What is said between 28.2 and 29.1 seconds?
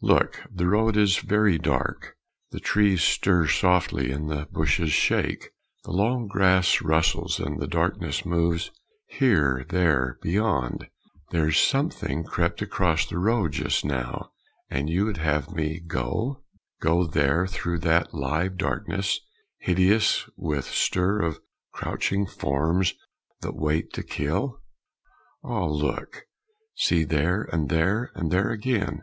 there again!